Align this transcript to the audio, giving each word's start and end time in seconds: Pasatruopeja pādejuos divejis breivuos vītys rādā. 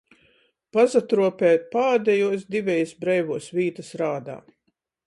Pasatruopeja 0.77 1.61
pādejuos 1.75 2.49
divejis 2.57 2.97
breivuos 3.05 3.53
vītys 3.61 3.97
rādā. 4.05 4.43